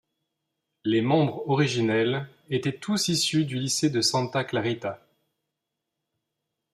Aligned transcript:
Les 0.83 1.01
membres 1.03 1.43
originels 1.47 2.27
était 2.49 2.75
tous 2.75 3.07
issus 3.09 3.45
du 3.45 3.59
Lycée 3.59 3.91
de 3.91 4.01
Santa 4.01 4.43
Clarita. 4.43 5.05